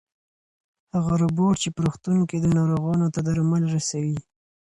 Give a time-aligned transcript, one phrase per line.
[0.95, 4.17] هغه روبوټ چې په روغتون کې دی ناروغانو ته درمل رسوي.